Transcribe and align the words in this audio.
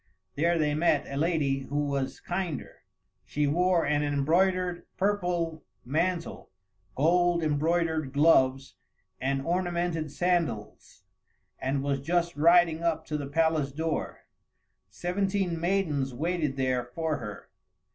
There 0.33 0.57
they 0.57 0.73
met 0.73 1.05
a 1.07 1.15
lady 1.15 1.59
who 1.59 1.85
was 1.85 2.19
kinder. 2.19 2.77
She 3.23 3.45
wore 3.45 3.85
an 3.85 4.01
embroidered 4.01 4.87
purple 4.97 5.63
mantle, 5.85 6.49
gold 6.95 7.43
embroidered 7.43 8.11
gloves, 8.11 8.73
and 9.19 9.43
ornamented 9.45 10.11
sandals, 10.11 11.03
and 11.59 11.83
was 11.83 12.01
just 12.01 12.35
riding 12.35 12.81
up 12.81 13.05
to 13.05 13.17
the 13.19 13.27
palace 13.27 13.71
door. 13.71 14.21
Seventeen 14.89 15.59
maidens 15.61 16.15
waited 16.15 16.57
there 16.57 16.83
for 16.83 17.17
her. 17.17 17.49